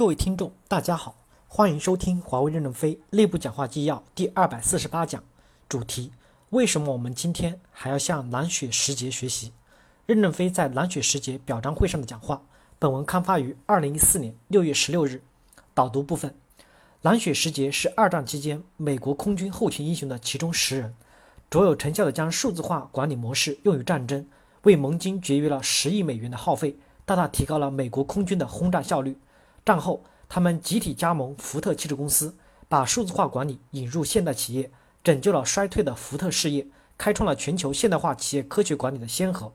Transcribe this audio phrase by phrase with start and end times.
[0.00, 1.14] 各位听众，大家好，
[1.46, 5.22] 欢迎收听华为任正非内部讲话纪要第二百四十八讲，
[5.68, 6.10] 主题：
[6.48, 9.52] 为什么我们今天还要向蓝雪时节学习？
[10.06, 12.40] 任正非在蓝雪时节表彰会上的讲话。
[12.78, 15.20] 本文刊发于二零一四年六月十六日。
[15.74, 16.34] 导读部分：
[17.02, 20.94] 蓝雪时节是二战期间美国空军后勤英雄的其中十人，
[21.50, 24.26] 卓有成效地将数字化管理模式用于战争，
[24.62, 29.18] 为盟军节约了十亿美元的耗费，大大提高了美国空军的轰炸效率。
[29.64, 32.36] 战后，他们集体加盟福特汽车公司，
[32.68, 34.70] 把数字化管理引入现代企业，
[35.04, 39.52] 拯救了衰退的福特事业，开创了全球现代化企业科学管理的先河。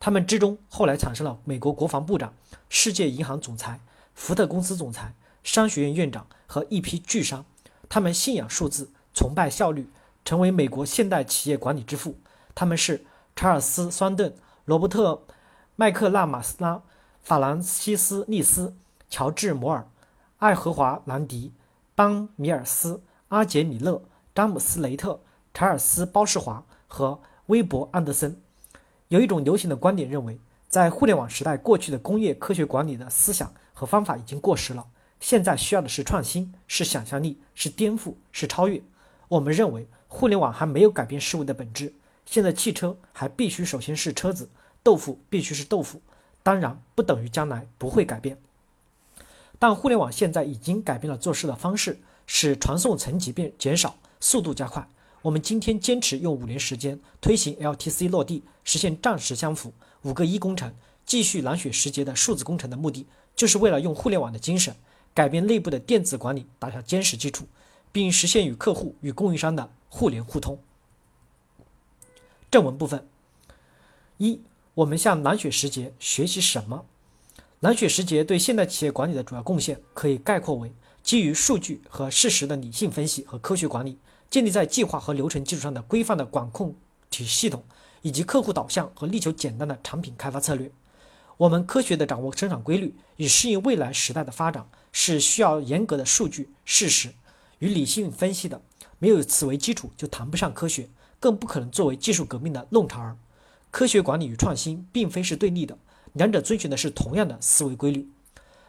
[0.00, 2.32] 他们之中后来产生了美国国防部长、
[2.68, 3.80] 世界银行总裁、
[4.14, 7.44] 福特公司总裁、商学院院长和一批巨商。
[7.88, 9.90] 他们信仰数字，崇拜效率，
[10.24, 12.16] 成为美国现代企业管理之父。
[12.54, 13.04] 他们是
[13.34, 15.14] 查尔斯·桑顿、罗伯特·
[15.74, 16.82] 麦克纳马斯拉、
[17.22, 18.76] 法兰西斯·利斯。
[19.10, 19.88] 乔治·摩尔、
[20.38, 21.52] 爱荷华·兰迪、
[21.94, 24.02] 邦·米尔斯、阿杰·米勒、
[24.34, 25.20] 詹姆斯·雷特、
[25.54, 28.40] 查尔斯·包士华和威伯·安德森。
[29.08, 34.86] 有一种流行的观点认为，在互联网时代，过去的工业科学管理的思想和方法已经过时了，
[35.18, 38.82] 现在需要的是创新，是想象力，是颠覆，是超越。
[39.28, 41.94] 我们认为，互联网还没有改变事物的本质。
[42.26, 44.50] 现在汽车还必须首先是车子，
[44.82, 46.02] 豆腐必须是豆腐，
[46.42, 48.38] 当然不等于将来不会改变。
[49.58, 54.88] 但互联网现在已经改变了做事的方式，使传送层级变减少，速度加快。
[55.22, 60.72] 我们今天坚持用五年时间推行 LTC 落地，实现战时相符，五个一工程，
[61.04, 64.76] 继续蓝雪时节的数字工程的目的，就是为了用互联网的精神，
[65.12, 67.46] 改变内部的电子管理，打下坚实基础，
[67.90, 70.56] 并实现与客户与供应商的互联互通。
[72.48, 73.06] 正文部分
[74.18, 74.40] 一，
[74.74, 76.86] 我们向蓝雪时节学习什么？
[77.60, 83.98] 蓝雪时节对现代企业管理的主要贡献可以概括为：基于数据和事实的理性分析和科学管理，
[84.30, 86.72] 建立在计划和流程基础上的规范的管控
[87.10, 87.64] 体系统，
[88.02, 90.70] 以及客户导向和力求简单的产品开发策略。
[91.36, 97.10] 我们科学地掌握生产规律，以适应未来时代的发展，是需要严格的数据、事实
[97.58, 98.62] 与理性分析的。
[99.00, 100.88] 没有此为基础，就谈不上科学，
[101.18, 103.16] 更不可能作为技术革命的弄潮儿。
[103.72, 105.76] 科学管理与创新并非是对立的。
[106.14, 108.08] 两者遵循的是同样的思维规律。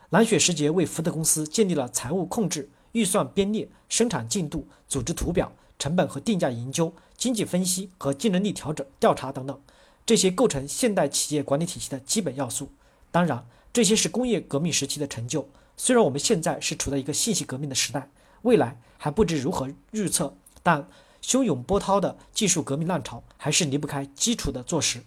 [0.10, 9.62] 蓝雪时节为福特公司建立了财务控制、预算编列、生产进度、组织图表、成本和定价研究、经济分析和竞争力调整调查等等，
[10.06, 12.72] 这些构成现代企业管理体系的基本要素。
[13.12, 15.48] 当然，这些是工业革命时期的成就。
[15.78, 18.10] 虽然我们现在是处在一个信息革命的时代，
[18.42, 20.34] 未来还不知如何预测，
[20.64, 20.88] 但
[21.22, 25.04] 汹涌波涛的技术革命浪潮还是离不开基础的做实。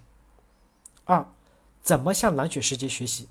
[1.05, 1.27] 二。
[1.83, 3.29] 怎么向蓝雪时节学习？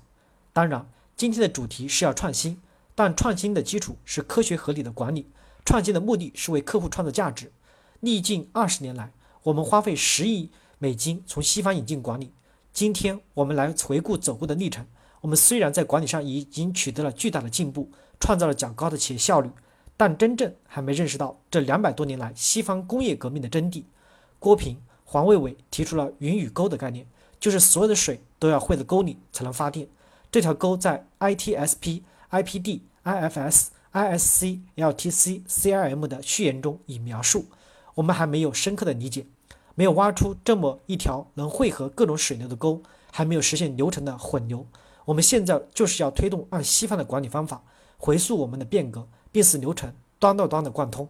[0.52, 0.86] 当然，
[1.16, 2.60] 今天的主题是要创新，
[2.94, 5.30] 但创新的基础是科学合理的管理。
[5.64, 7.50] 创新的目的是为客户创造价值。
[8.00, 9.10] 历近二十年来，
[9.44, 12.34] 我们花费十亿美金从西方引进管理。
[12.74, 14.86] 今天我们来回顾走过的历程。
[15.22, 17.90] 我们虽然在管理上已经取得了巨大的进步，
[18.20, 19.50] 创造了较高的企业效率，
[19.96, 23.84] 但真正还没认识到这两百多年来西方工业革命的真谛。
[24.38, 27.06] 郭平、黄卫伟提出了“云与沟”的概念。
[27.40, 29.86] 就是所有的水都要汇到沟里才能发电。
[30.32, 37.46] 这条沟在 ITSP、IPD、IFS、ISC、LTC、CRM 的序言中已描述。
[37.94, 39.26] 我们还没有深刻的理解，
[39.76, 42.82] 没有挖出这么一条能汇合各种水流的沟，
[43.12, 44.66] 还没有实现流程的混流。
[45.04, 47.62] 我们现在就是要推动按西方的管理方法
[47.96, 51.08] 回溯我们的变革，并使流程端到端的贯通。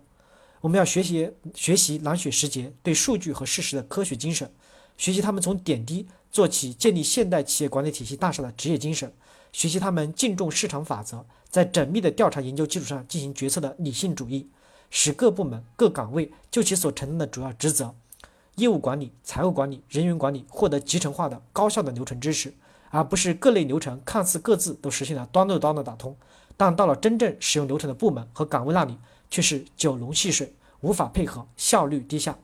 [0.61, 4.53] 我们要学习学习蓝雪时节对数据和事实的科学精神。
[4.99, 9.11] 学习他们从点滴做起，建立现代企业管理体系大厦的职业精神；
[9.53, 14.49] 学习他们敬重市场法则，在缜密的调查研究基础上进行决策的理性主义，
[14.89, 17.95] 使各部门各岗位就其所承担的主要职责——
[18.57, 22.55] 业务管理、财务管理、人员管理，获得集成化的高效的流程知识，
[22.89, 26.17] 而不是各类流程看似各自都实现了端到端的打通，
[26.57, 28.97] 但到了真正使用流程的部门和岗位那里，
[29.31, 32.39] 却是九龙戏水，无法配合，效率低下。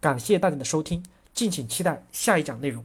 [0.00, 1.04] 感谢大家的收听。
[1.32, 2.84] 敬请期待下一讲内容。